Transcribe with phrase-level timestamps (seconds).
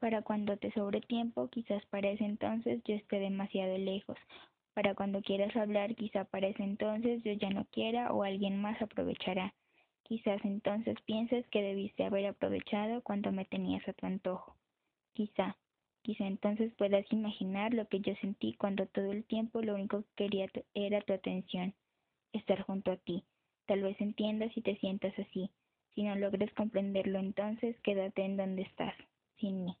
[0.00, 4.16] Para cuando te sobre tiempo, quizás para ese entonces yo esté demasiado lejos.
[4.72, 8.80] Para cuando quieras hablar, quizá para ese entonces yo ya no quiera o alguien más
[8.80, 9.52] aprovechará.
[10.04, 14.56] Quizás entonces pienses que debiste haber aprovechado cuando me tenías a tu antojo.
[15.12, 15.58] Quizá,
[16.00, 20.24] quizá entonces puedas imaginar lo que yo sentí cuando todo el tiempo lo único que
[20.24, 21.74] quería era tu atención,
[22.32, 23.22] estar junto a ti.
[23.66, 25.50] Tal vez entiendas y te sientas así.
[25.94, 28.94] Si no logres comprenderlo entonces, quédate en donde estás,
[29.36, 29.76] sin mí.